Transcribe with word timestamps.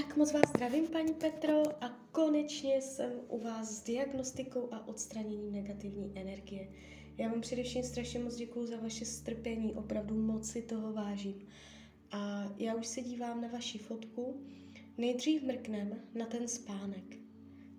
Tak 0.00 0.16
moc 0.16 0.32
vás 0.32 0.48
zdravím, 0.48 0.86
paní 0.86 1.14
Petro, 1.14 1.84
a 1.84 1.88
konečně 2.12 2.82
jsem 2.82 3.12
u 3.28 3.38
vás 3.38 3.70
s 3.70 3.84
diagnostikou 3.84 4.68
a 4.72 4.88
odstraněním 4.88 5.52
negativní 5.52 6.12
energie. 6.14 6.68
Já 7.18 7.28
vám 7.28 7.40
především 7.40 7.82
strašně 7.82 8.18
moc 8.18 8.36
děkuji 8.36 8.66
za 8.66 8.76
vaše 8.76 9.04
strpení, 9.04 9.74
opravdu 9.74 10.14
moc 10.14 10.50
si 10.50 10.62
toho 10.62 10.92
vážím. 10.92 11.46
A 12.10 12.52
já 12.58 12.74
už 12.74 12.86
se 12.86 13.02
dívám 13.02 13.40
na 13.40 13.48
vaši 13.48 13.78
fotku. 13.78 14.46
Nejdřív 14.98 15.42
mrknem 15.42 16.00
na 16.14 16.26
ten 16.26 16.48
spánek. 16.48 17.16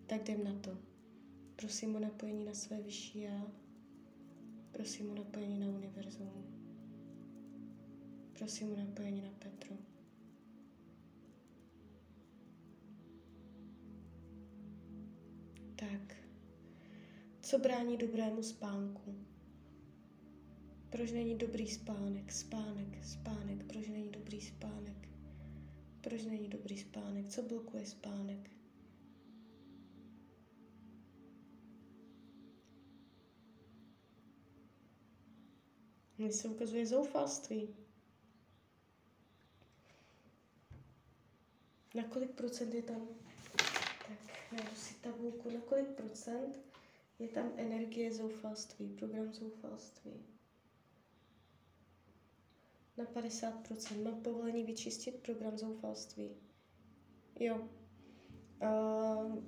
Tak 0.07 0.29
jdem 0.29 0.43
na 0.43 0.59
to. 0.59 0.77
Prosím 1.55 1.95
o 1.95 1.99
napojení 1.99 2.45
na 2.45 2.53
své 2.53 2.81
vyšší 2.81 3.19
já. 3.19 3.51
Prosím 4.71 5.09
o 5.09 5.15
napojení 5.15 5.59
na 5.59 5.67
univerzum. 5.67 6.31
Prosím 8.33 8.71
o 8.71 8.75
napojení 8.75 9.21
na 9.21 9.31
Petru. 9.39 9.94
Tak, 15.75 16.15
co 17.41 17.59
brání 17.59 17.97
dobrému 17.97 18.43
spánku? 18.43 19.15
Proč 20.89 21.11
není 21.11 21.35
dobrý 21.35 21.67
spánek? 21.67 22.31
Spánek, 22.31 23.03
spánek, 23.03 23.63
proč 23.63 23.87
není 23.87 24.09
dobrý 24.09 24.41
spánek? 24.41 25.09
Proč 26.01 26.25
není 26.25 26.49
dobrý 26.49 26.77
spánek? 26.77 27.27
Co 27.27 27.41
blokuje 27.41 27.85
spánek? 27.85 28.51
Mně 36.17 36.31
se 36.31 36.47
ukazuje 36.47 36.85
zoufalství. 36.85 37.75
Na 41.95 42.03
kolik 42.03 42.31
procent 42.31 42.73
je 42.73 42.81
tam? 42.81 43.07
Tak, 44.07 44.44
najdu 44.55 44.75
si 44.75 44.93
tabulku. 45.01 45.49
Na 45.49 45.59
kolik 45.61 45.87
procent 45.87 46.59
je 47.19 47.27
tam 47.27 47.51
energie 47.57 48.13
zoufalství, 48.13 48.87
program 48.87 49.33
zoufalství? 49.33 50.11
Na 52.97 53.05
50%. 53.05 54.03
Mám 54.03 54.21
povolení 54.21 54.63
vyčistit 54.63 55.15
program 55.15 55.57
zoufalství. 55.57 56.29
Jo. 57.39 57.67
Uh, 58.61 59.43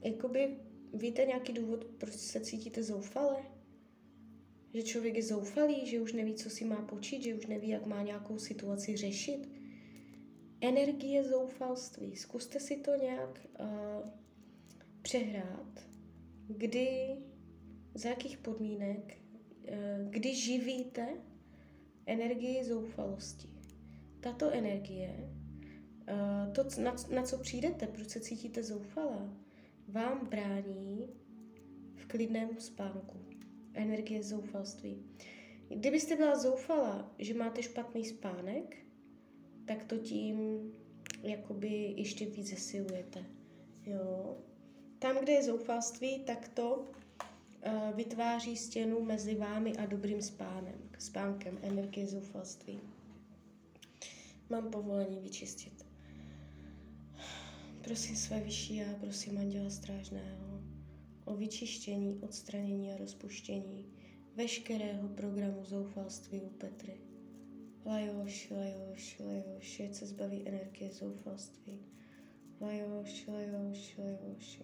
jakoby 0.00 0.56
víte 0.94 1.24
nějaký 1.24 1.52
důvod, 1.52 1.84
proč 1.84 2.14
se 2.14 2.40
cítíte 2.40 2.82
zoufale? 2.82 3.36
Že 4.74 4.82
člověk 4.82 5.14
je 5.16 5.22
zoufalý, 5.22 5.86
že 5.86 6.00
už 6.00 6.12
neví, 6.12 6.34
co 6.34 6.50
si 6.50 6.64
má 6.64 6.82
počít, 6.82 7.22
že 7.22 7.34
už 7.34 7.46
neví, 7.46 7.68
jak 7.68 7.86
má 7.86 8.02
nějakou 8.02 8.38
situaci 8.38 8.96
řešit. 8.96 9.48
Energie 10.62 11.24
zoufalství. 11.24 12.16
Zkuste 12.16 12.60
si 12.60 12.76
to 12.76 12.94
nějak 12.94 13.46
uh, 13.60 13.66
přehrát, 15.02 15.86
kdy, 16.48 17.16
za 17.94 18.08
jakých 18.08 18.38
podmínek, 18.38 19.18
uh, 19.62 20.10
kdy 20.10 20.34
živíte 20.34 21.08
energii 22.06 22.64
zoufalosti. 22.64 23.48
Tato 24.20 24.50
energie, 24.50 25.30
uh, 26.10 26.52
to, 26.52 26.80
na, 26.82 26.96
na 27.14 27.22
co 27.22 27.38
přijdete, 27.38 27.86
proč 27.86 28.08
se 28.08 28.20
cítíte 28.20 28.62
zoufalá, 28.62 29.36
vám 29.88 30.26
brání 30.26 31.10
v 31.94 32.06
klidném 32.06 32.58
spánku. 32.58 33.16
Energie 33.74 34.22
zoufalství. 34.22 35.04
Kdybyste 35.68 36.16
byla 36.16 36.38
zoufala, 36.38 37.14
že 37.18 37.34
máte 37.34 37.62
špatný 37.62 38.04
spánek, 38.04 38.76
tak 39.72 39.84
to 39.84 39.98
tím 39.98 40.60
jakoby 41.22 41.94
ještě 41.96 42.26
víc 42.26 42.50
zesilujete. 42.50 43.24
Jo. 43.86 44.36
Tam, 44.98 45.18
kde 45.18 45.32
je 45.32 45.42
zoufalství, 45.42 46.18
tak 46.18 46.48
to 46.48 46.76
uh, 46.76 47.96
vytváří 47.96 48.56
stěnu 48.56 49.04
mezi 49.04 49.34
vámi 49.34 49.76
a 49.76 49.86
dobrým 49.86 50.22
spánem, 50.22 50.90
spánkem, 50.98 51.58
energie 51.62 52.06
zoufalství. 52.06 52.80
Mám 54.50 54.70
povolení 54.70 55.20
vyčistit. 55.20 55.86
Prosím 57.84 58.16
své 58.16 58.40
vyšší 58.40 58.82
a 58.82 58.94
prosím 59.00 59.38
anděla 59.38 59.70
strážného 59.70 60.60
o 61.24 61.36
vyčištění, 61.36 62.18
odstranění 62.22 62.92
a 62.92 62.96
rozpuštění 62.96 63.86
veškerého 64.36 65.08
programu 65.08 65.64
zoufalství 65.64 66.40
u 66.40 66.48
Petry. 66.48 67.11
Lajoš, 67.84 68.50
lajoš, 68.50 69.18
lajoš, 69.18 69.80
ať 69.80 69.94
se 69.94 70.06
zbaví 70.06 70.48
energie 70.48 70.90
zoufalství. 70.92 71.78
Lajoš, 72.60 73.26
lajoš, 73.26 73.98
lajoš. 73.98 74.60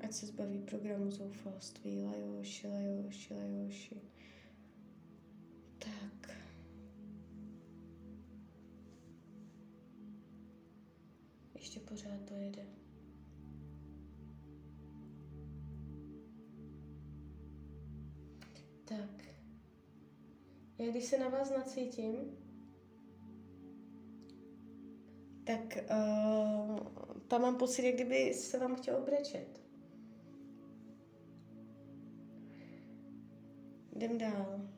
Ať 0.00 0.12
se 0.12 0.26
zbaví 0.26 0.58
programu 0.58 1.10
zoufalství. 1.10 2.02
Lajoš, 2.02 2.64
lajoš, 2.64 3.30
lajoš. 3.30 3.94
Tak. 5.78 6.19
Když 20.90 21.04
se 21.04 21.18
na 21.18 21.28
vás 21.28 21.50
nacítím, 21.50 22.16
tak 25.44 25.78
uh, 25.90 26.78
tam 27.28 27.42
mám 27.42 27.58
pocit, 27.58 27.82
jak 27.82 27.94
kdyby 27.94 28.34
se 28.34 28.58
vám 28.58 28.76
chtěl 28.76 29.02
brečet. 29.04 29.60
Jdem 33.96 34.18
dál. 34.18 34.68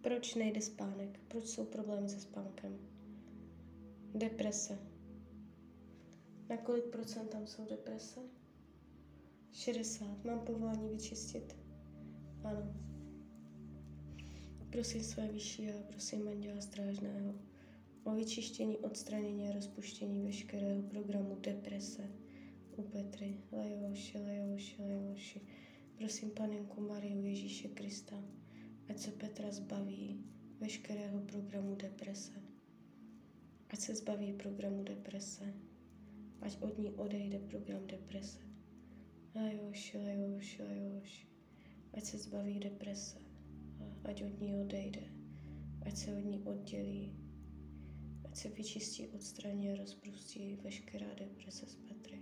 Proč 0.00 0.34
nejde 0.34 0.60
spánek? 0.60 1.20
Proč 1.28 1.44
jsou 1.44 1.64
problémy 1.64 2.08
se 2.08 2.20
spánkem? 2.20 2.78
Deprese. 4.14 4.78
Na 6.48 6.56
kolik 6.56 6.84
procent 6.84 7.28
tam 7.28 7.46
jsou 7.46 7.64
deprese? 7.70 8.20
60. 9.52 10.24
Mám 10.24 10.40
povolání 10.40 10.88
vyčistit? 10.88 11.56
Ano. 12.44 12.91
Prosím 14.72 15.02
své 15.02 15.28
vyšší 15.28 15.70
a 15.70 15.82
prosím 15.88 16.28
Anděla 16.28 16.60
Strážného 16.60 17.34
o 18.04 18.14
vyčištění, 18.14 18.78
odstranění 18.78 19.48
a 19.48 19.52
rozpuštění 19.52 20.22
veškerého 20.22 20.82
programu 20.82 21.36
deprese 21.40 22.10
u 22.76 22.82
Petry. 22.82 23.40
Lajoši, 23.52 24.18
lajoši, 24.18 24.82
lajoši. 24.82 25.40
Prosím 25.94 26.30
Panenku 26.30 26.80
Mariu 26.80 27.24
Ježíše 27.24 27.68
Krista, 27.68 28.16
ať 28.88 28.98
se 28.98 29.10
Petra 29.10 29.50
zbaví 29.50 30.24
veškerého 30.60 31.20
programu 31.20 31.74
deprese. 31.74 32.42
Ať 33.70 33.80
se 33.80 33.94
zbaví 33.94 34.32
programu 34.32 34.82
deprese. 34.82 35.54
Ať 36.40 36.56
od 36.60 36.78
ní 36.78 36.90
odejde 36.90 37.38
program 37.38 37.86
deprese. 37.86 38.38
Lajoši, 39.34 39.98
lajoši, 39.98 40.62
lajoši. 40.62 41.26
Ať 41.92 42.04
se 42.04 42.18
zbaví 42.18 42.60
deprese 42.60 43.31
ať 44.04 44.22
od 44.22 44.40
ní 44.40 44.54
odejde, 44.54 45.02
ať 45.86 45.96
se 45.96 46.16
od 46.16 46.24
ní 46.24 46.38
oddělí, 46.42 47.12
ať 48.24 48.36
se 48.36 48.48
vyčistí, 48.48 49.08
odstraní 49.08 49.70
a 49.70 49.76
rozprostí 49.76 50.56
veškerá 50.62 51.14
deprese 51.14 51.66
z 51.66 51.76
Petry. 51.76 52.18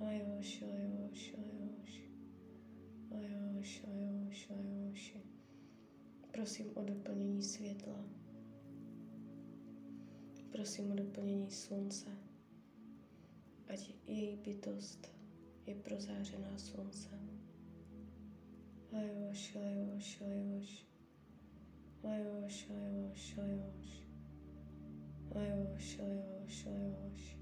Lajoš, 0.00 0.60
lajoš, 0.60 1.34
lajoš, 1.38 2.02
lajoš, 3.10 3.82
lajoš, 3.86 4.48
lajoš. 4.48 5.16
Prosím 6.30 6.66
o 6.74 6.82
doplnění 6.82 7.42
světla. 7.42 8.04
Prosím 10.52 10.90
o 10.90 10.94
doplnění 10.94 11.50
slunce. 11.50 12.10
Ať 13.68 13.94
její 14.06 14.36
bytost 14.36 15.12
je 15.66 15.74
prozářená 15.74 16.58
sluncem. 16.58 17.37
Lajoš, 18.92 19.54
lajoš, 19.54 20.20
lajoš. 20.20 20.84
Lajoš, 22.02 22.66
lajoš, 22.70 23.36
lajoš. 23.36 23.90
Lajoš, 25.34 25.98
lajoš, 25.98 26.66
lajoš. 26.66 27.36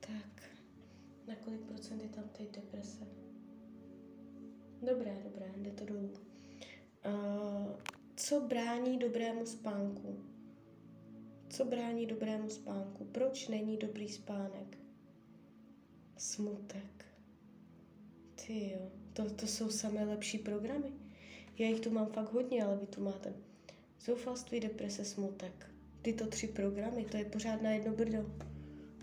Tak, 0.00 0.42
na 1.26 1.34
kolik 1.44 1.60
procent 1.60 2.02
je 2.02 2.08
tam 2.08 2.28
teď 2.28 2.54
deprese? 2.54 3.06
Dobré, 4.82 5.16
dobré, 5.24 5.52
jde 5.56 5.70
to 5.70 5.84
dolů. 5.84 6.12
Uh, 7.06 7.76
co 8.16 8.40
brání 8.40 8.98
dobrému 8.98 9.46
spánku? 9.46 10.20
Co 11.48 11.64
brání 11.64 12.06
dobrému 12.06 12.48
spánku? 12.48 13.04
Proč 13.04 13.48
není 13.48 13.76
dobrý 13.76 14.08
spánek? 14.08 14.78
Smutek. 16.16 17.05
Ty 18.46 18.70
jo, 18.70 18.90
to, 19.12 19.30
to 19.30 19.46
jsou 19.46 19.70
samé 19.70 20.04
lepší 20.04 20.38
programy. 20.38 20.92
Já 21.58 21.68
jich 21.68 21.80
tu 21.80 21.90
mám 21.90 22.06
fakt 22.06 22.32
hodně, 22.32 22.64
ale 22.64 22.76
vy 22.76 22.86
tu 22.86 23.04
máte 23.04 23.32
zoufalství, 24.00 24.60
deprese, 24.60 25.04
smutek. 25.04 25.70
tyto 26.02 26.26
tři 26.26 26.48
programy, 26.48 27.04
to 27.04 27.16
je 27.16 27.24
pořád 27.24 27.62
na 27.62 27.70
jedno 27.70 27.92
brdo. 27.92 28.34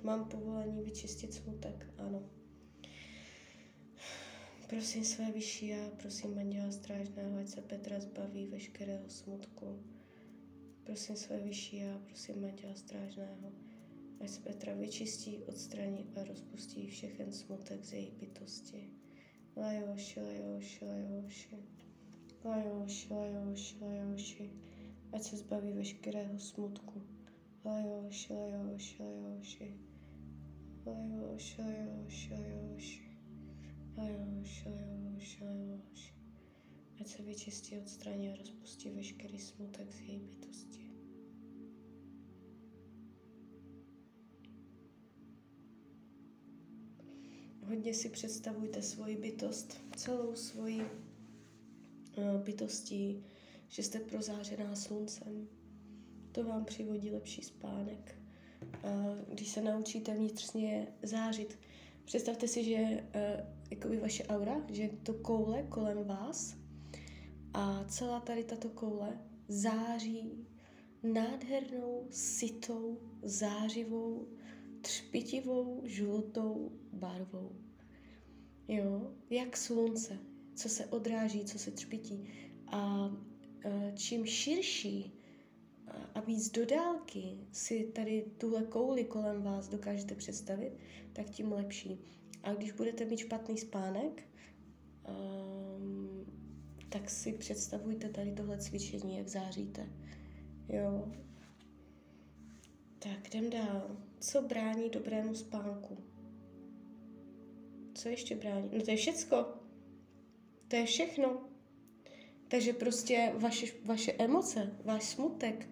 Mám 0.04 0.30
povolení 0.30 0.84
vyčistit 0.84 1.34
smutek, 1.34 1.88
ano. 1.98 2.24
Prosím 4.70 5.04
své 5.04 5.32
vyšší 5.32 5.68
já, 5.68 5.90
prosím 5.98 6.38
Anděla 6.38 6.72
Strážného, 6.72 7.40
ať 7.40 7.48
se 7.48 7.62
Petra 7.62 8.00
zbaví 8.00 8.48
veškerého 8.48 9.10
smutku. 9.10 9.84
Prosím 10.84 11.16
své 11.16 11.40
vyšší 11.40 11.78
já, 11.78 11.98
prosím 12.08 12.46
Anděla 12.46 12.76
Strážného, 12.76 13.52
ať 14.20 14.30
se 14.30 14.40
Petra 14.42 14.74
vyčistí, 14.74 15.38
odstraní 15.38 16.06
a 16.16 16.24
rozpustí 16.24 16.88
všechen 16.88 17.32
smutek 17.32 17.84
z 17.86 17.94
její 17.94 18.12
bytosti. 18.12 19.03
Ať 25.14 25.24
se 25.24 25.38
zbaví 25.38 25.72
veškerého 25.74 26.40
smutku. 26.40 27.02
Lajoši, 27.66 28.34
lajoši, 28.34 29.04
lajoši. 29.04 29.78
Lajoši, 30.86 31.62
lajoši, 31.62 32.34
lajoši. 32.34 33.18
Lajoši, 33.98 34.70
lajoši, 34.70 35.44
lajoši. 35.44 36.14
Ať 37.02 37.08
se 37.08 37.24
vyčistí, 37.24 37.78
odstraní 37.78 38.30
a 38.30 38.36
rozpustí 38.36 38.90
veškerý 38.90 39.40
smutek 39.40 39.92
z 39.92 40.00
její 40.00 40.33
Hodně 47.74 47.94
si 47.94 48.10
představujte 48.10 48.82
svoji 48.82 49.18
bytost, 49.18 49.82
celou 49.96 50.36
svoji 50.36 50.82
uh, 50.82 52.42
bytostí, 52.44 53.24
že 53.68 53.84
jste 53.84 54.00
prozářená 54.00 54.76
sluncem. 54.76 55.48
To 56.32 56.44
vám 56.44 56.66
přivodí 56.66 57.12
lepší 57.12 57.42
spánek. 57.42 58.16
Když 59.30 59.50
se 59.50 59.62
naučíte 59.62 60.14
vnitřně 60.14 60.88
zářit, 61.04 61.60
představte 62.06 62.48
si, 62.48 62.64
že 62.64 62.78
uh, 62.80 63.48
jakoby 63.72 63.98
vaše 63.98 64.24
aura, 64.24 64.62
že 64.72 64.90
to 65.04 65.14
koule 65.14 65.64
kolem 65.64 66.04
vás 66.04 66.56
a 67.54 67.84
celá 67.84 68.20
tady 68.20 68.44
tato 68.44 68.70
koule 68.70 69.20
září 69.48 70.48
nádhernou, 71.04 72.08
sitou, 72.10 73.00
zářivou, 73.24 74.28
třpitivou, 74.82 75.82
žlutou 75.86 76.72
barvou. 76.92 77.63
Jo, 78.68 79.12
jak 79.30 79.58
slunce, 79.58 80.18
co 80.56 80.70
se 80.70 80.86
odráží, 80.86 81.46
co 81.46 81.60
se 81.60 81.72
třpití. 81.72 82.28
A 82.68 83.12
čím 83.96 84.26
širší 84.26 85.14
a 86.16 86.20
víc 86.20 86.52
do 86.52 86.66
dálky 86.66 87.38
si 87.52 87.84
tady 87.96 88.26
tuhle 88.38 88.64
kouli 88.64 89.04
kolem 89.04 89.44
vás 89.44 89.68
dokážete 89.68 90.16
představit, 90.16 90.74
tak 91.14 91.30
tím 91.30 91.52
lepší. 91.52 92.00
A 92.44 92.54
když 92.54 92.72
budete 92.72 93.06
mít 93.06 93.18
špatný 93.18 93.58
spánek, 93.58 94.24
um, 95.78 96.26
tak 96.90 97.10
si 97.10 97.34
představujte 97.34 98.10
tady 98.10 98.32
tohle 98.32 98.58
cvičení, 98.58 99.18
jak 99.18 99.28
záříte. 99.28 99.90
Jo. 100.68 101.12
Tak, 103.00 103.28
jdem 103.28 103.50
dál. 103.50 103.98
Co 104.20 104.42
brání 104.42 104.90
dobrému 104.90 105.36
spánku? 105.36 106.13
Co 108.04 108.10
ještě 108.10 108.36
brání? 108.36 108.70
No 108.74 108.82
to 108.82 108.92
je 108.92 108.98
všecko. 108.98 109.46
To 110.68 110.76
je 110.76 110.86
všechno. 110.86 111.42
Takže 112.48 112.74
prostě 112.74 113.34
vaše, 113.36 113.66
vaše 113.86 114.12
emoce, 114.12 114.76
váš 114.86 115.04
smutek, 115.04 115.70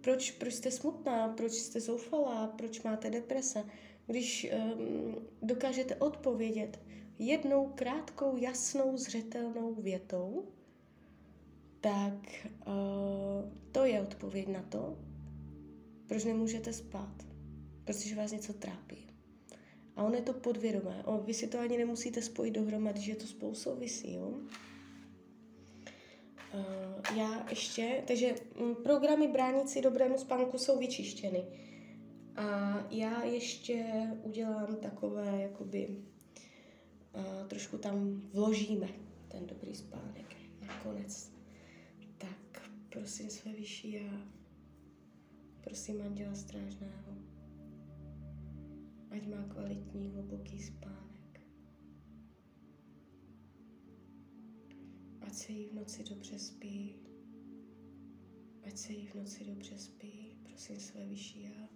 proč, 0.00 0.30
proč 0.30 0.54
jste 0.54 0.70
smutná, 0.70 1.28
proč 1.28 1.52
jste 1.52 1.80
zoufalá, 1.80 2.46
proč 2.46 2.82
máte 2.82 3.10
deprese, 3.10 3.64
když 4.06 4.46
um, 4.52 5.14
dokážete 5.42 5.96
odpovědět 5.96 6.80
jednou 7.18 7.66
krátkou, 7.74 8.36
jasnou, 8.36 8.96
zřetelnou 8.96 9.74
větou, 9.74 10.48
tak 11.80 12.46
uh, 12.66 13.52
to 13.72 13.84
je 13.84 14.02
odpověď 14.02 14.48
na 14.48 14.62
to, 14.62 14.98
proč 16.06 16.24
nemůžete 16.24 16.72
spát. 16.72 17.26
Protože 17.84 18.14
vás 18.14 18.32
něco 18.32 18.52
trápí. 18.52 19.13
A 19.96 20.02
ono 20.02 20.14
je 20.14 20.22
to 20.22 20.32
podvědomé. 20.32 21.02
O, 21.04 21.18
vy 21.18 21.34
si 21.34 21.46
to 21.46 21.58
ani 21.58 21.78
nemusíte 21.78 22.22
spojit 22.22 22.54
dohromady, 22.54 23.00
že 23.00 23.14
to 23.14 23.26
spolu 23.26 23.54
souvisí. 23.54 24.14
Jo? 24.14 24.28
Uh, 26.54 27.16
já 27.16 27.50
ještě, 27.50 28.02
takže 28.06 28.34
m, 28.60 28.74
programy 28.82 29.28
bránící 29.28 29.80
dobrému 29.80 30.18
spánku 30.18 30.58
jsou 30.58 30.78
vyčištěny. 30.78 31.44
A 32.36 32.78
já 32.90 33.24
ještě 33.24 33.84
udělám 34.22 34.76
takové, 34.76 35.42
jakoby, 35.42 35.88
uh, 37.16 37.48
trošku 37.48 37.78
tam 37.78 38.22
vložíme 38.32 38.88
ten 39.28 39.46
dobrý 39.46 39.74
spánek 39.74 40.36
nakonec. 40.66 41.30
Tak, 42.18 42.70
prosím 42.88 43.30
své 43.30 43.52
vyšší 43.52 43.92
já, 43.92 44.20
prosím 45.60 46.02
Anděla 46.02 46.34
Strážného, 46.34 47.14
ať 49.14 49.26
má 49.26 49.42
kvalitní, 49.42 50.10
hluboký 50.10 50.58
spánek. 50.58 51.40
Ať 55.20 55.34
se 55.34 55.52
jí 55.52 55.66
v 55.66 55.74
noci 55.74 56.04
dobře 56.04 56.38
spí. 56.38 56.96
Ať 58.66 58.78
se 58.78 58.92
jí 58.92 59.06
v 59.06 59.14
noci 59.14 59.44
dobře 59.44 59.78
spí. 59.78 60.38
Prosím 60.42 60.80
své 60.80 61.06
vyšší 61.06 61.42
já. 61.42 61.68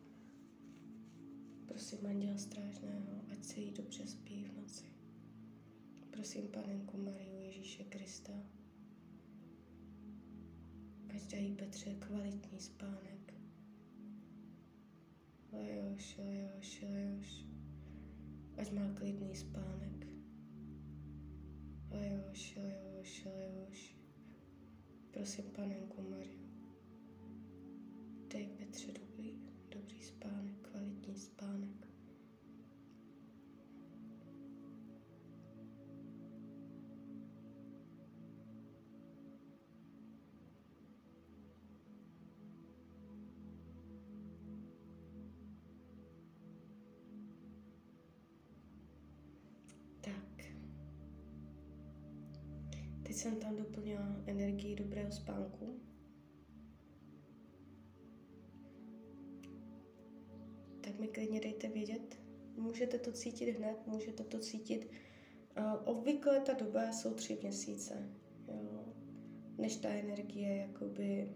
Prosím 1.66 2.06
Anděla 2.06 2.38
Strážného, 2.38 3.24
ať 3.32 3.44
se 3.44 3.60
jí 3.60 3.72
dobře 3.72 4.06
spí 4.06 4.44
v 4.44 4.56
noci. 4.56 4.92
Prosím 6.10 6.48
Panenku 6.48 7.02
Mariu 7.02 7.38
Ježíše 7.38 7.84
Krista, 7.84 8.32
ať 11.14 11.30
dají 11.30 11.52
Petře 11.52 11.94
kvalitní 11.94 12.60
spánek. 12.60 13.17
Lajoš, 15.52 16.18
lajoš, 16.18 16.82
lajoš, 16.82 17.30
ať 18.60 18.68
má 18.76 18.84
klidný 19.00 19.32
spánek. 19.32 20.04
Lajoš, 21.88 22.56
lajoš, 22.56 23.24
lajoš, 23.24 23.80
prosím 25.10 25.44
Panenku 25.56 26.04
Mariu, 26.10 26.48
dej 28.28 28.46
Petře 28.60 28.92
dobrý, 28.92 29.40
dobrý 29.72 30.02
spánek, 30.02 30.68
kvalitní 30.68 31.16
spánek. 31.16 31.87
Teď 53.08 53.16
jsem 53.16 53.36
tam 53.36 53.56
doplnila 53.56 54.16
energii 54.26 54.76
dobrého 54.76 55.12
spánku. 55.12 55.80
Tak 60.80 60.98
mi 60.98 61.08
klidně 61.08 61.40
dejte 61.40 61.68
vědět. 61.68 62.20
Můžete 62.56 62.98
to 62.98 63.12
cítit 63.12 63.50
hned, 63.50 63.86
můžete 63.86 64.24
to 64.24 64.38
cítit. 64.38 64.90
Uh, 65.58 65.64
obvykle 65.84 66.40
ta 66.40 66.52
doba 66.52 66.92
jsou 66.92 67.14
tři 67.14 67.38
měsíce, 67.42 68.08
jo, 68.48 68.84
než 69.58 69.76
ta 69.76 69.88
energie 69.88 70.56
jakoby 70.56 71.32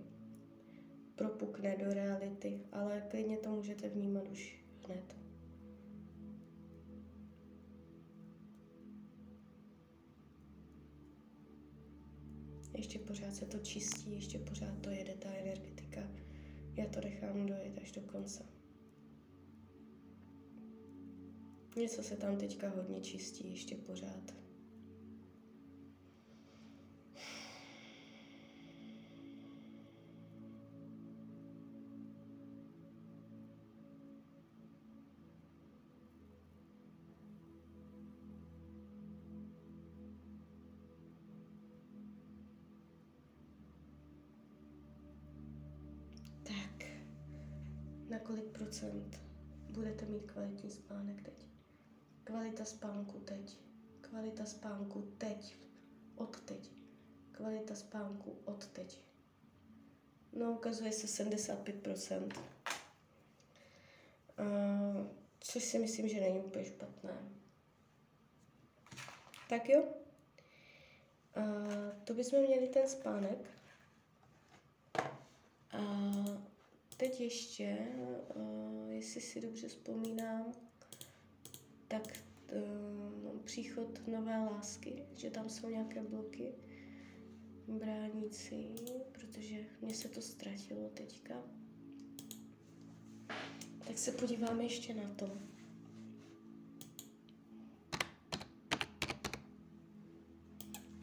propukne 1.14 1.76
do 1.76 1.95
reality, 1.95 2.61
ale 2.73 3.07
klidně 3.11 3.37
to 3.37 3.50
můžete 3.50 3.88
vnímat 3.88 4.29
už 4.29 4.64
hned. 4.87 5.22
Ještě 12.83 12.99
pořád 12.99 13.35
se 13.35 13.47
to 13.47 13.59
čistí, 13.59 14.15
ještě 14.15 14.39
pořád 14.39 14.79
to 14.81 14.91
jede 14.91 15.15
ta 15.15 15.29
energetika. 15.29 16.01
Já 16.77 16.87
to 16.87 17.01
nechám 17.01 17.47
dojet 17.47 17.79
až 17.83 17.93
do 17.93 18.01
konce. 18.01 18.47
Něco 21.77 22.03
se 22.03 22.17
tam 22.17 22.37
teďka 22.37 22.69
hodně 22.69 23.01
čistí, 23.01 23.51
ještě 23.51 23.77
pořád. 23.77 24.35
Kvalitní 50.33 50.71
spánek 50.71 51.23
teď? 51.23 51.47
Kvalita 52.25 52.65
spánku 52.65 53.19
teď. 53.19 53.59
Kvalita 54.01 54.45
spánku 54.45 55.15
teď. 55.19 55.57
Od 56.15 56.41
teď. 56.41 56.71
Kvalita 57.33 57.75
spánku 57.75 58.39
od 58.45 58.67
teď. 58.67 59.01
No, 60.33 60.53
ukazuje 60.53 60.93
se 60.93 61.25
75%. 61.25 62.43
Uh, 64.41 65.07
což 65.41 65.65
si 65.65 65.79
myslím, 65.79 66.09
že 66.09 66.21
není 66.21 66.41
úplně 66.41 66.65
špatné. 66.65 67.19
Tak 69.49 69.69
jo. 69.69 69.83
Uh, 71.37 72.05
to 72.05 72.15
bychom 72.15 72.41
měli 72.41 72.69
ten 72.69 72.89
spánek. 72.89 73.39
A 75.71 75.79
teď 77.03 77.21
ještě, 77.21 77.79
uh, 78.35 78.91
jestli 78.91 79.21
si 79.21 79.41
dobře 79.41 79.69
vzpomínám, 79.69 80.53
tak 81.89 82.25
uh, 82.53 83.39
příchod 83.39 84.07
nové 84.07 84.39
lásky, 84.39 85.05
že 85.15 85.31
tam 85.31 85.49
jsou 85.49 85.69
nějaké 85.69 86.03
bloky 86.03 86.53
bránící, 87.69 88.75
protože 89.13 89.57
mě 89.81 89.95
se 89.95 90.09
to 90.09 90.23
ztratilo 90.23 90.89
teďka. 90.89 91.35
Tak 93.87 93.99
se 93.99 94.13
podíváme 94.13 94.63
ještě 94.63 94.95
na 94.95 95.15
to. 95.15 95.39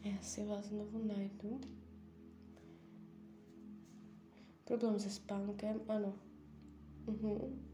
Já 0.04 0.22
si 0.22 0.44
vás 0.44 0.64
znovu 0.64 1.04
najdu. 1.04 1.60
Problém 4.70 5.00
se 5.00 5.10
spánkem, 5.10 5.80
ano. 5.88 6.14
Mhm. 7.06 7.66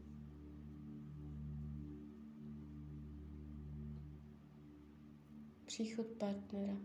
Příchod 5.65 6.07
partnera. 6.07 6.77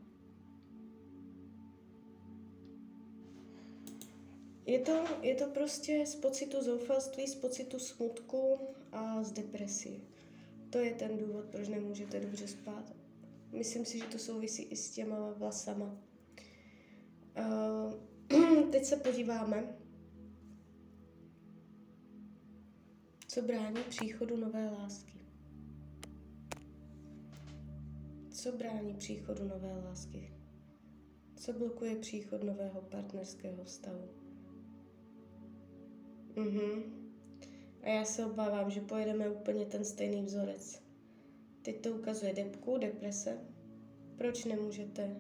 Je 4.67 4.79
to, 4.79 5.05
je 5.23 5.35
to 5.35 5.47
prostě 5.47 6.07
z 6.07 6.15
pocitu 6.15 6.63
zoufalství, 6.63 7.27
z 7.27 7.35
pocitu 7.35 7.79
smutku 7.79 8.59
a 8.93 9.23
z 9.23 9.33
depresí. 9.33 10.05
To 10.71 10.79
je 10.79 10.95
ten 10.95 11.19
důvod, 11.19 11.45
proč 11.45 11.69
nemůžete 11.69 12.21
dobře 12.21 12.49
spát. 12.49 12.93
Myslím 13.53 13.85
si, 13.85 13.99
že 13.99 14.05
to 14.05 14.19
souvisí 14.19 14.63
i 14.63 14.77
s 14.77 14.91
těma 14.91 15.33
vlasama. 15.33 15.97
Uh, 17.39 18.69
teď 18.71 18.85
se 18.85 18.97
podíváme, 18.97 19.82
co 23.33 23.43
brání 23.43 23.83
příchodu 23.89 24.37
nové 24.37 24.71
lásky. 24.71 25.19
Co 28.31 28.53
brání 28.53 28.95
příchodu 28.95 29.45
nové 29.45 29.77
lásky? 29.85 30.33
Co 31.37 31.53
blokuje 31.53 31.97
příchod 31.97 32.43
nového 32.43 32.83
partnerského 32.83 33.65
vztahu? 33.65 34.09
Mhm. 36.37 36.83
A 37.83 37.89
já 37.89 38.05
se 38.05 38.27
obávám, 38.27 38.71
že 38.71 38.81
pojedeme 38.81 39.31
úplně 39.31 39.67
ten 39.67 39.85
stejný 39.85 40.23
vzorec. 40.23 40.83
Teď 41.63 41.83
to 41.83 41.91
ukazuje 41.91 42.35
depku, 42.35 42.79
deprese. 42.79 43.39
Proč 44.17 44.45
nemůžete? 44.45 45.17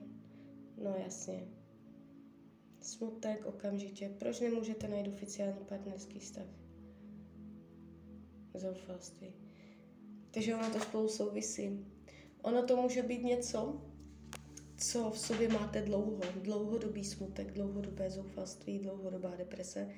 No 0.82 0.94
jasně. 1.04 1.48
Smutek 2.80 3.46
okamžitě. 3.46 4.14
Proč 4.18 4.40
nemůžete 4.40 4.88
najít 4.88 5.08
oficiální 5.08 5.64
partnerský 5.64 6.18
vztah? 6.18 6.61
Zoufalství. 8.54 9.32
Takže 10.30 10.54
ono 10.54 10.70
to 10.70 10.80
spolu 10.80 11.08
souvisí. 11.08 11.86
Ono 12.42 12.62
to 12.62 12.76
může 12.76 13.02
být 13.02 13.22
něco, 13.22 13.82
co 14.76 15.10
v 15.10 15.18
sobě 15.18 15.48
máte 15.48 15.82
dlouho. 15.82 16.20
Dlouhodobý 16.42 17.04
smutek, 17.04 17.52
dlouhodobé 17.52 18.10
zoufalství, 18.10 18.78
dlouhodobá 18.78 19.36
deprese. 19.36 19.90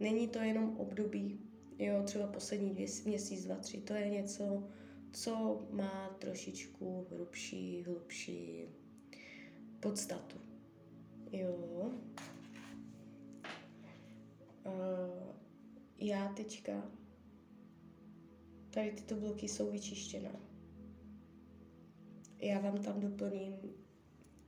Není 0.00 0.28
to 0.28 0.38
jenom 0.38 0.76
období, 0.78 1.40
jo, 1.78 2.02
třeba 2.04 2.26
poslední 2.26 2.70
dvě, 2.70 2.86
měsíc, 3.04 3.44
dva, 3.44 3.56
tři. 3.56 3.80
To 3.80 3.94
je 3.94 4.10
něco, 4.10 4.68
co 5.12 5.66
má 5.70 6.16
trošičku 6.18 7.06
hrubší, 7.10 7.82
hlubší 7.82 8.64
podstatu. 9.80 10.36
Jo. 11.32 11.90
Uh, 14.66 15.32
já 15.98 16.28
teďka, 16.28 16.90
tady 18.72 18.90
tyto 18.90 19.16
bloky 19.16 19.48
jsou 19.48 19.70
vyčištěné. 19.70 20.40
Já 22.40 22.60
vám 22.60 22.78
tam 22.78 23.00
doplním 23.00 23.54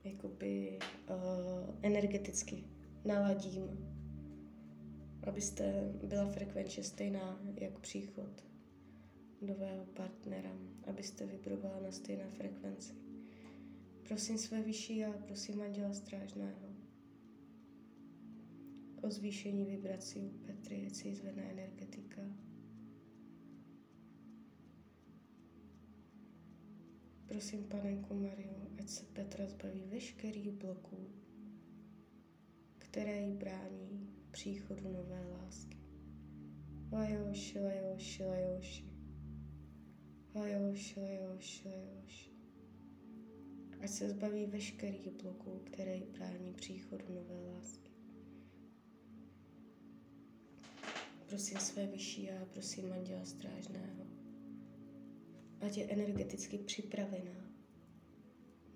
jakoby 0.03 0.79
uh, 1.09 1.75
energeticky, 1.81 2.63
naladím, 3.05 3.63
abyste 5.27 5.93
byla 6.03 6.25
frekvenčně 6.25 6.83
stejná 6.83 7.39
jak 7.55 7.79
příchod 7.79 8.45
nového 9.41 9.85
partnera, 9.85 10.57
abyste 10.87 11.25
vybrovala 11.25 11.79
na 11.79 11.91
stejné 11.91 12.29
frekvenci. 12.29 12.93
Prosím 14.03 14.37
své 14.37 14.61
vyšší 14.61 15.05
a 15.05 15.11
prosím 15.11 15.61
Anděla 15.61 15.93
Strážného 15.93 16.75
o 19.01 19.11
zvýšení 19.11 19.65
vibrací 19.65 20.19
u 20.19 20.37
Petry, 20.45 20.87
ať 20.87 20.95
se 20.95 21.15
zvedne 21.15 21.43
energetika. 21.43 22.21
Prosím 27.27 27.63
panenku 27.63 28.13
Mariu, 28.13 28.69
ať 28.79 28.89
se 28.89 29.05
Petra 29.05 29.47
zbaví 29.47 29.83
veškerých 29.85 30.51
bloků, 30.51 31.09
které 32.77 33.21
jí 33.21 33.33
brání 33.33 34.09
příchodu 34.31 34.83
nové 34.93 35.27
lásky. 35.27 35.77
Lajoši, 36.91 37.59
lajoši, 37.59 38.23
lajoši. 38.23 38.85
Lajoši, 40.35 40.99
lajoši, 40.99 41.69
lajoši. 41.69 42.31
Ať 43.81 43.89
se 43.89 44.09
zbaví 44.09 44.45
veškerých 44.45 45.09
bloků, 45.09 45.61
které 45.65 45.95
jí 45.95 46.05
brání 46.05 46.53
příchodu 46.53 47.05
nové 47.09 47.53
lásky. 47.53 47.91
Prosím 51.29 51.59
své 51.59 51.87
vyšší 51.87 52.31
a 52.31 52.45
prosím 52.45 52.93
Anděla 52.93 53.25
Strážného, 53.25 54.04
ať 55.65 55.77
je 55.77 55.89
energeticky 55.89 56.57
připravená 56.57 57.49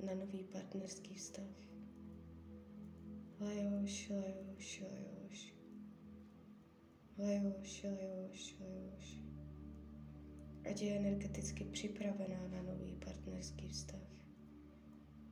na 0.05 0.13
nový 0.13 0.43
partnerský 0.43 1.15
vztah. 1.15 1.55
Lajoš, 3.39 4.09
lajoš, 4.09 4.81
lajoš. 4.81 5.53
Lajoš, 7.17 7.83
lajoš, 7.83 8.55
lajoš. 8.59 9.23
Ať 10.69 10.81
je 10.81 10.95
energeticky 10.95 11.63
připravená 11.63 12.47
na 12.47 12.61
nový 12.61 12.95
partnerský 13.05 13.67
vztah. 13.67 14.09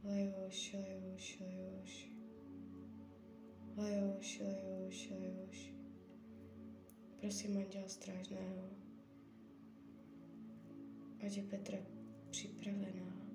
Lajoš, 0.03 0.73
lajoš, 0.73 1.39
lajoš. 1.39 2.09
Lajoš, 3.77 4.39
lajoš, 4.39 5.09
lajoš. 5.09 5.73
Prosím 7.19 7.57
Anděla 7.57 7.87
Strážného, 7.87 8.86
je 11.35 11.43
Petra 11.43 11.77
připravená 12.29 13.27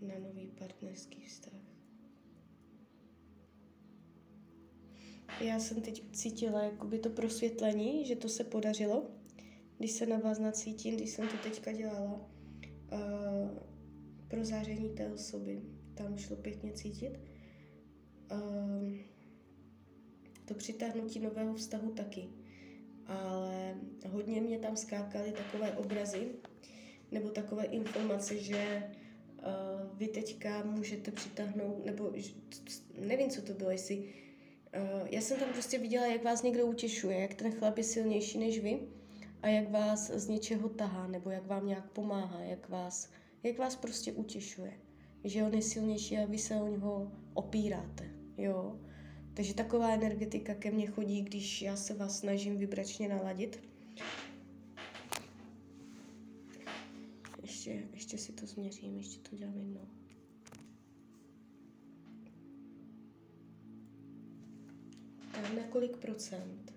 na 0.00 0.18
nový 0.18 0.46
partnerský 0.46 1.24
vztah. 1.24 1.60
Já 5.40 5.60
jsem 5.60 5.82
teď 5.82 6.04
cítila 6.12 6.62
jakoby 6.62 6.98
to 6.98 7.10
prosvětlení, 7.10 8.04
že 8.04 8.16
to 8.16 8.28
se 8.28 8.44
podařilo, 8.44 9.10
když 9.78 9.92
se 9.92 10.06
na 10.06 10.18
vás 10.18 10.38
nacítím, 10.38 10.96
když 10.96 11.10
jsem 11.10 11.28
to 11.28 11.36
teďka 11.42 11.72
dělala 11.72 12.30
uh, 12.92 12.98
pro 14.28 14.44
záření 14.44 14.88
té 14.88 15.12
osoby. 15.12 15.62
Tam 15.94 16.18
šlo 16.18 16.36
pěkně 16.36 16.72
cítit. 16.72 17.20
Uh, 18.32 18.94
to 20.44 20.54
přitáhnutí 20.54 21.20
nového 21.20 21.54
vztahu 21.54 21.90
taky. 21.90 22.28
Ale 23.06 23.74
hodně 24.08 24.40
mě 24.40 24.58
tam 24.58 24.76
skákaly 24.76 25.32
takové 25.32 25.72
obrazy, 25.72 26.28
nebo 27.12 27.28
takové 27.28 27.64
informace, 27.64 28.38
že 28.38 28.82
uh, 29.38 29.98
vy 29.98 30.08
teďka 30.08 30.64
můžete 30.64 31.10
přitáhnout, 31.10 31.86
nebo 31.86 32.12
nevím, 32.98 33.30
co 33.30 33.42
to 33.42 33.52
bylo, 33.52 33.70
jestli 33.70 33.98
uh, 33.98 35.08
já 35.10 35.20
jsem 35.20 35.38
tam 35.38 35.48
prostě 35.52 35.78
viděla, 35.78 36.06
jak 36.06 36.24
vás 36.24 36.42
někdo 36.42 36.66
utěšuje, 36.66 37.18
jak 37.20 37.34
ten 37.34 37.52
chlap 37.52 37.78
je 37.78 37.84
silnější 37.84 38.38
než 38.38 38.60
vy 38.60 38.80
a 39.42 39.48
jak 39.48 39.70
vás 39.70 40.10
z 40.10 40.28
něčeho 40.28 40.68
tahá, 40.68 41.06
nebo 41.06 41.30
jak 41.30 41.46
vám 41.46 41.66
nějak 41.66 41.90
pomáhá, 41.90 42.40
jak 42.40 42.68
vás, 42.68 43.10
jak 43.42 43.58
vás 43.58 43.76
prostě 43.76 44.12
utěšuje. 44.12 44.72
Že 45.24 45.44
on 45.44 45.54
je 45.54 45.62
silnější 45.62 46.18
a 46.18 46.26
vy 46.26 46.38
se 46.38 46.56
o 46.56 46.66
něho 46.66 47.12
opíráte, 47.34 48.10
jo. 48.38 48.80
Takže 49.34 49.54
taková 49.54 49.94
energetika 49.94 50.54
ke 50.54 50.70
mně 50.70 50.86
chodí, 50.86 51.22
když 51.22 51.62
já 51.62 51.76
se 51.76 51.94
vás 51.94 52.18
snažím 52.18 52.56
vibračně 52.56 53.08
naladit 53.08 53.62
Ještě, 57.50 57.88
ještě 57.92 58.18
si 58.18 58.32
to 58.32 58.46
změřím, 58.46 58.96
ještě 58.96 59.30
to 59.30 59.36
dělám 59.36 59.56
jednou. 59.56 59.88
Tak 65.32 65.54
na 65.56 65.62
kolik 65.70 65.96
procent 65.96 66.74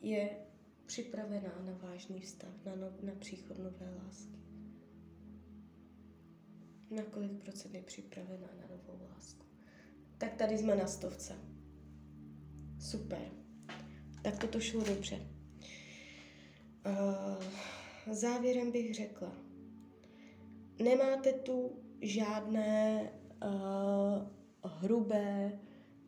je 0.00 0.38
připravená 0.86 1.62
na 1.66 1.72
vážný 1.72 2.20
vztah, 2.20 2.64
na, 2.64 2.74
no, 2.76 2.92
na 3.02 3.12
příchod 3.14 3.58
nové 3.58 3.94
lásky? 4.04 4.38
Na 6.90 7.02
kolik 7.02 7.32
procent 7.32 7.74
je 7.74 7.82
připravená 7.82 8.48
na 8.60 8.66
novou 8.76 9.04
lásku? 9.14 9.46
Tak 10.18 10.34
tady 10.34 10.58
jsme 10.58 10.76
na 10.76 10.86
stovce. 10.86 11.34
Super. 12.80 13.30
Tak 14.22 14.38
toto 14.38 14.60
šlo 14.60 14.84
dobře. 14.84 15.20
Uh, 16.86 17.75
závěrem 18.14 18.70
bych 18.70 18.94
řekla, 18.94 19.32
nemáte 20.82 21.32
tu 21.32 21.72
žádné 22.00 23.10
uh, 23.44 24.70
hrubé, 24.70 25.58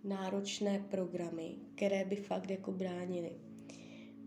náročné 0.05 0.87
programy, 0.91 1.57
které 1.75 2.05
by 2.05 2.17
fakt 2.17 2.51
jako 2.51 2.73
bránily. 2.73 3.31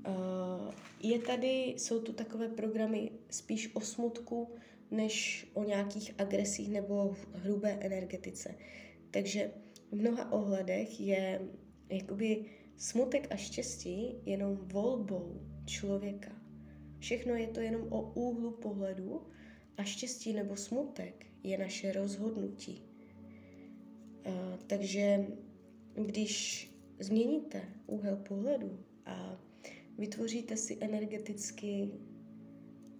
Uh, 0.07 0.73
je 1.03 1.19
tady, 1.19 1.47
jsou 1.77 2.01
tu 2.01 2.13
takové 2.13 2.47
programy 2.49 3.11
spíš 3.29 3.75
o 3.75 3.81
smutku, 3.81 4.55
než 4.91 5.47
o 5.53 5.63
nějakých 5.63 6.13
agresích 6.17 6.69
nebo 6.69 7.15
hrubé 7.33 7.71
energetice. 7.71 8.55
Takže 9.11 9.51
v 9.91 9.95
mnoha 9.95 10.31
ohledech 10.31 10.99
je 10.99 11.41
jakoby 11.89 12.45
smutek 12.77 13.27
a 13.29 13.35
štěstí 13.35 14.15
jenom 14.25 14.55
volbou 14.55 15.41
člověka. 15.65 16.40
Všechno 17.01 17.35
je 17.35 17.47
to 17.47 17.59
jenom 17.59 17.93
o 17.93 18.11
úhlu 18.13 18.51
pohledu 18.51 19.21
a 19.77 19.83
štěstí 19.83 20.33
nebo 20.33 20.55
smutek 20.55 21.25
je 21.43 21.57
naše 21.57 21.91
rozhodnutí. 21.91 22.83
Uh, 24.25 24.33
takže 24.67 25.27
když 25.95 26.67
změníte 26.99 27.61
úhel 27.87 28.15
pohledu 28.15 28.79
a 29.05 29.39
vytvoříte 29.97 30.57
si 30.57 30.77
energeticky 30.81 31.91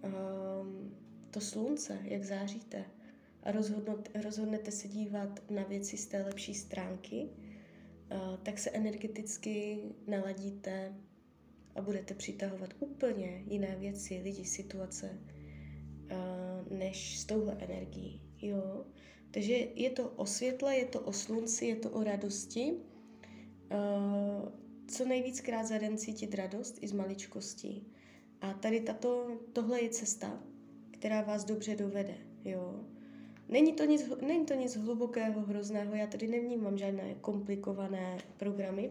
um, 0.02 0.94
to 1.30 1.40
slunce, 1.40 1.98
jak 2.02 2.24
záříte, 2.24 2.84
a 3.42 3.52
rozhodnete 4.22 4.70
se 4.70 4.88
dívat 4.88 5.50
na 5.50 5.62
věci 5.62 5.96
z 5.96 6.06
té 6.06 6.22
lepší 6.22 6.54
stránky, 6.54 7.28
tak 8.42 8.58
se 8.58 8.70
energeticky 8.70 9.78
naladíte 10.06 10.94
a 11.74 11.82
budete 11.82 12.14
přitahovat 12.14 12.70
úplně 12.80 13.42
jiné 13.46 13.76
věci, 13.76 14.20
lidi, 14.24 14.44
situace, 14.44 15.18
uh, 16.12 16.78
než 16.78 17.18
s 17.18 17.24
touhle 17.24 17.56
energií. 17.60 18.20
Jo? 18.42 18.86
Takže 19.30 19.54
je 19.74 19.90
to 19.90 20.08
o 20.08 20.26
světle, 20.26 20.76
je 20.76 20.84
to 20.84 21.00
o 21.00 21.12
slunci, 21.12 21.66
je 21.66 21.76
to 21.76 21.90
o 21.90 22.04
radosti. 22.04 22.72
Uh, 22.72 24.48
co 24.86 25.04
nejvíckrát 25.04 25.66
za 25.66 25.78
den 25.78 25.98
cítit 25.98 26.34
radost 26.34 26.78
i 26.80 26.88
z 26.88 26.92
maličkostí. 26.92 27.86
A 28.40 28.52
tady 28.52 28.80
tato, 28.80 29.38
tohle 29.52 29.82
je 29.82 29.88
cesta, 29.88 30.42
která 30.90 31.22
vás 31.22 31.44
dobře 31.44 31.76
dovede. 31.76 32.14
Jo? 32.44 32.80
Není 33.48 33.72
to, 33.72 33.84
nic, 33.84 34.10
není 34.26 34.46
to 34.46 34.54
nic 34.54 34.76
hlubokého, 34.76 35.40
hrozného, 35.40 35.94
já 35.94 36.06
tady 36.06 36.28
nevnímám 36.28 36.78
žádné 36.78 37.14
komplikované 37.20 38.18
programy. 38.36 38.90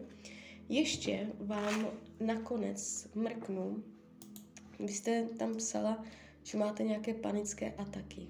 Ještě 0.71 1.27
vám 1.39 1.87
nakonec 2.19 3.07
mrknu, 3.15 3.83
vy 4.79 4.87
jste 4.87 5.23
tam 5.23 5.55
psala, 5.55 6.05
že 6.43 6.57
máte 6.57 6.83
nějaké 6.83 7.13
panické 7.13 7.73
ataky. 7.73 8.27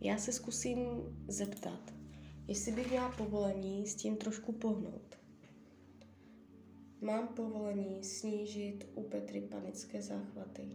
Já 0.00 0.18
se 0.18 0.32
zkusím 0.32 0.78
zeptat, 1.28 1.94
jestli 2.48 2.72
bych 2.72 2.90
měla 2.90 3.12
povolení 3.12 3.86
s 3.86 3.94
tím 3.94 4.16
trošku 4.16 4.52
pohnout. 4.52 5.18
Mám 7.00 7.28
povolení 7.28 8.04
snížit 8.04 8.86
u 8.94 9.02
Petry 9.02 9.40
panické 9.40 10.02
záchvaty. 10.02 10.68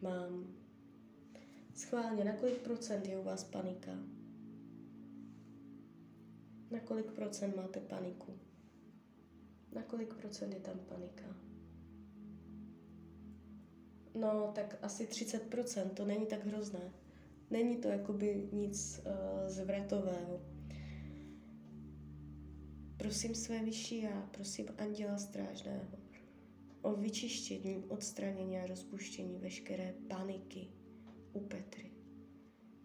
Mám. 0.00 0.54
Schválně, 1.74 2.24
na 2.24 2.32
kolik 2.32 2.58
procent 2.58 3.06
je 3.06 3.18
u 3.18 3.22
vás 3.22 3.44
panika? 3.44 3.92
Na 6.72 6.80
kolik 6.80 7.12
procent 7.12 7.56
máte 7.56 7.80
paniku? 7.80 8.38
Na 9.74 9.82
kolik 9.82 10.14
procent 10.14 10.52
je 10.52 10.60
tam 10.60 10.78
panika? 10.78 11.36
No, 14.14 14.52
tak 14.54 14.78
asi 14.82 15.06
30%, 15.06 15.90
to 15.90 16.04
není 16.04 16.26
tak 16.26 16.46
hrozné. 16.46 16.92
Není 17.50 17.76
to 17.76 17.88
jakoby 17.88 18.48
nic 18.52 19.00
uh, 19.06 19.48
zvratového. 19.48 20.40
Prosím 22.96 23.34
své 23.34 23.62
vyšší 23.62 24.02
já, 24.02 24.28
prosím 24.32 24.66
anděla 24.78 25.18
strážného 25.18 25.86
o 26.82 26.92
vyčištění, 26.92 27.84
odstranění 27.88 28.58
a 28.58 28.66
rozpuštění 28.66 29.38
veškeré 29.38 29.94
paniky 30.08 30.68
u 31.32 31.40
Petry. 31.40 31.90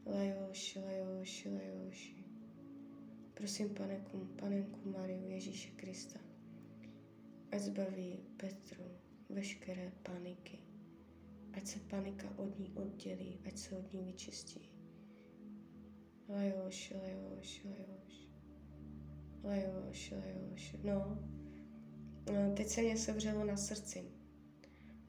Lajoši, 0.06 0.80
lajoši, 0.80 1.50
lajoši. 1.50 2.17
Prosím 3.38 3.70
paneku, 3.70 4.28
panenku 4.40 4.90
Mariu 4.90 5.30
Ježíše 5.30 5.70
Krista, 5.76 6.20
ať 7.52 7.62
zbaví 7.62 8.20
Petru 8.38 8.84
veškeré 9.30 9.92
paniky 10.04 10.68
ať 11.58 11.68
se 11.68 11.80
panika 11.80 12.28
od 12.36 12.60
ní 12.60 12.74
oddělí, 12.76 13.40
ať 13.46 13.58
se 13.58 13.78
od 13.78 13.94
ní 13.94 14.04
vyčistí. 14.04 14.70
Lajoš, 16.30 16.94
lajoš, 17.02 17.64
lajoš. 17.66 18.28
Lajoš, 19.44 20.12
lajoš. 20.12 20.76
No, 20.84 21.20
teď 22.56 22.68
se 22.68 22.82
mě 22.82 22.98
sevřelo 22.98 23.46
na 23.46 23.58
srdci. 23.58 24.04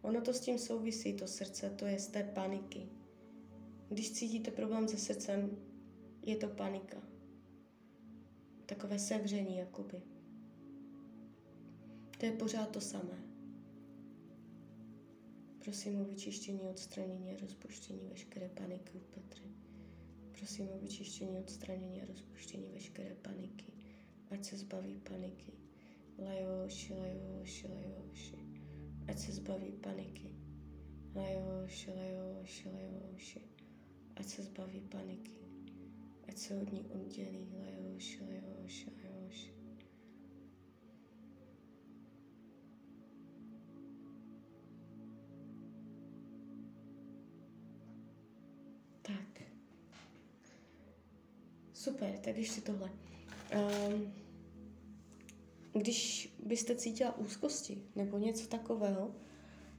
Ono 0.02 0.20
to 0.20 0.32
s 0.32 0.40
tím 0.40 0.58
souvisí, 0.58 1.12
to 1.12 1.26
srdce, 1.26 1.70
to 1.70 1.86
je 1.86 1.98
z 1.98 2.06
té 2.06 2.22
paniky. 2.22 2.88
Když 3.88 4.12
cítíte 4.12 4.50
problém 4.50 4.88
se 4.88 4.96
srdcem, 4.96 5.50
je 6.22 6.36
to 6.36 6.48
panika. 6.48 7.02
Takové 8.68 8.98
sevření, 8.98 9.57
jakoby. 9.57 10.02
To 12.18 12.26
je 12.26 12.33
pořád 12.33 12.70
to 12.70 12.81
samé. 12.81 13.24
Prosím 15.59 16.00
o 16.00 16.04
vyčištění, 16.04 16.61
odstranění 16.61 17.33
a 17.33 17.40
rozpuštění 17.40 18.09
veškeré 18.09 18.48
paniky 18.48 18.92
u 18.94 18.98
Petry. 18.98 19.44
Prosím 20.33 20.68
o 20.68 20.78
vyčištění, 20.78 21.38
odstranění 21.38 22.02
a 22.02 22.07
rozpuštění 22.07 22.70
veškeré 22.70 23.14
paniky. 23.14 23.72
Ať 24.31 24.44
se 24.44 24.57
zbaví 24.57 25.00
paniky. 25.09 25.52
Lajoši, 26.18 26.94
lajoši, 26.94 27.68
lajoši. 27.68 28.38
Ať 29.09 29.18
se 29.18 29.33
zbaví 29.33 29.72
paniky. 29.72 30.31
Lajoši, 31.14 31.90
lajoši, 31.90 32.68
lajoši. 32.68 33.40
Ať 34.16 34.26
se 34.26 34.42
zbaví 34.42 34.81
paniky. 34.81 35.38
Ať 36.28 36.37
se 36.37 36.57
od 36.57 36.72
ní 36.72 36.85
oddělí. 36.85 37.48
Lajoši, 37.61 38.20
lajoši, 38.20 38.47
lajoši. 39.04 39.59
Super, 51.78 52.18
tak 52.18 52.37
ještě 52.37 52.61
tohle. 52.61 52.90
Um, 53.54 54.12
když 55.72 56.28
byste 56.44 56.74
cítila 56.74 57.16
úzkosti 57.16 57.83
nebo 57.96 58.18
něco 58.18 58.48
takového, 58.48 59.14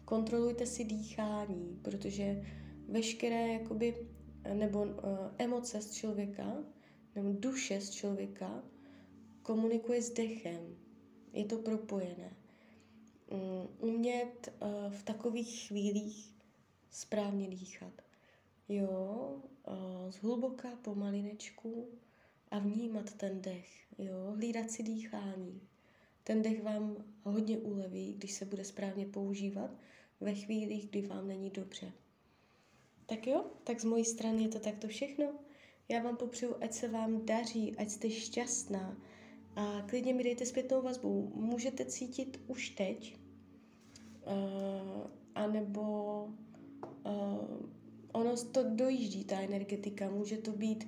kontrolujte 0.05 0.65
si 0.65 0.83
dýchání, 0.83 1.79
protože 1.81 2.43
veškeré 2.87 3.47
jakoby, 3.53 4.07
nebo 4.53 4.81
uh, 4.81 4.91
emoce 5.37 5.81
z 5.81 5.93
člověka, 5.93 6.57
nebo 7.15 7.33
duše 7.39 7.81
z 7.81 7.89
člověka 7.89 8.63
komunikuje 9.41 10.01
s 10.01 10.09
dechem. 10.09 10.77
Je 11.33 11.45
to 11.45 11.57
propojené. 11.57 12.37
Um, 13.27 13.39
umět 13.79 14.53
uh, 14.61 14.93
v 14.93 15.03
takových 15.03 15.67
chvílích 15.67 16.35
správně 16.89 17.47
dýchat. 17.47 18.01
Jo, 18.69 19.41
zhluboka 20.09 20.69
pomalinečku 20.81 21.87
a 22.51 22.59
vnímat 22.59 23.13
ten 23.13 23.41
dech, 23.41 23.69
jo, 23.97 24.31
hlídat 24.35 24.71
si 24.71 24.83
dýchání. 24.83 25.61
Ten 26.23 26.41
dech 26.41 26.63
vám 26.63 27.05
hodně 27.23 27.57
uleví, 27.57 28.13
když 28.13 28.31
se 28.31 28.45
bude 28.45 28.63
správně 28.63 29.05
používat 29.05 29.71
ve 30.19 30.35
chvílích, 30.35 30.89
kdy 30.89 31.01
vám 31.01 31.27
není 31.27 31.49
dobře. 31.49 31.91
Tak 33.05 33.27
jo, 33.27 33.45
tak 33.63 33.79
z 33.79 33.83
mojí 33.83 34.05
strany 34.05 34.43
je 34.43 34.49
to 34.49 34.59
takto 34.59 34.87
všechno. 34.87 35.33
Já 35.89 36.03
vám 36.03 36.17
popřeju, 36.17 36.55
ať 36.61 36.73
se 36.73 36.87
vám 36.87 37.25
daří, 37.25 37.75
ať 37.77 37.89
jste 37.89 38.09
šťastná 38.09 38.97
a 39.59 39.81
klidně 39.87 40.13
mi 40.13 40.23
dejte 40.23 40.45
zpětnou 40.45 40.81
vazbu. 40.81 41.31
Můžete 41.35 41.85
cítit 41.85 42.39
už 42.47 42.69
teď, 42.69 43.17
uh, 44.25 45.07
anebo 45.35 46.23
uh, 47.05 47.69
ono 48.11 48.35
to 48.51 48.63
dojíždí, 48.63 49.23
ta 49.23 49.39
energetika. 49.39 50.09
Může 50.09 50.37
to 50.37 50.51
být, 50.51 50.87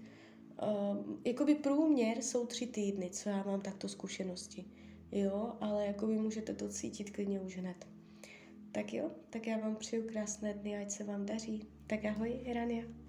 uh, 0.62 0.98
jakoby 1.26 1.56
průměr 1.56 2.22
jsou 2.22 2.46
tři 2.46 2.68
týdny, 2.68 3.10
co 3.10 3.30
já 3.30 3.44
mám 3.44 3.62
takto 3.62 3.90
zkušenosti. 3.90 4.66
Jo, 5.12 5.54
ale 5.62 5.86
jakoby 5.86 6.18
můžete 6.18 6.54
to 6.54 6.70
cítit 6.70 7.12
klidně 7.12 7.40
už 7.42 7.58
hned. 7.58 7.88
Tak 8.72 8.94
jo, 8.94 9.12
tak 9.30 9.48
já 9.48 9.58
vám 9.58 9.76
přeju 9.76 10.08
krásné 10.08 10.54
dny, 10.54 10.78
ať 10.78 10.92
se 10.92 11.04
vám 11.04 11.26
daří. 11.26 11.68
Tak 11.88 12.06
ahoj, 12.06 12.40
Irania. 12.44 13.01